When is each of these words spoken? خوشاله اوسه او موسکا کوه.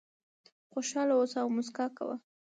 خوشاله 0.71 1.13
اوسه 1.17 1.37
او 1.43 1.49
موسکا 1.55 1.85
کوه. 1.97 2.15